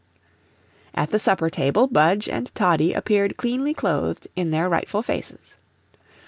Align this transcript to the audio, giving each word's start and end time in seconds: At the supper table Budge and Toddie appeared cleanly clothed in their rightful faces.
At 0.95 1.11
the 1.11 1.19
supper 1.19 1.51
table 1.51 1.85
Budge 1.85 2.27
and 2.27 2.49
Toddie 2.55 2.91
appeared 2.93 3.37
cleanly 3.37 3.75
clothed 3.75 4.27
in 4.35 4.49
their 4.49 4.67
rightful 4.67 5.03
faces. 5.03 5.57